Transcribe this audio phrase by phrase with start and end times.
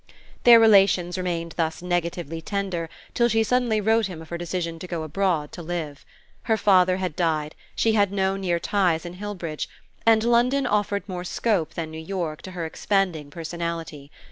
[0.45, 4.87] Their relations remained thus negatively tender till she suddenly wrote him of her decision to
[4.87, 6.03] go abroad to live.
[6.49, 9.67] Her father had died, she had no near ties in Hillbridge,
[10.03, 14.09] and London offered more scope than New York to her expanding personality.